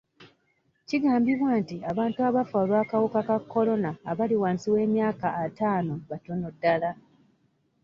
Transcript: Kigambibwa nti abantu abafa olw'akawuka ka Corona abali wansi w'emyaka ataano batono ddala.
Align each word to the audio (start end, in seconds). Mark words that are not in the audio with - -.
Kigambibwa 0.87 1.51
nti 1.61 1.77
abantu 1.91 2.19
abafa 2.27 2.55
olw'akawuka 2.63 3.19
ka 3.27 3.37
Corona 3.51 3.89
abali 4.11 4.35
wansi 4.41 4.67
w'emyaka 4.73 5.27
ataano 5.45 5.93
batono 6.09 6.47
ddala. 6.55 6.91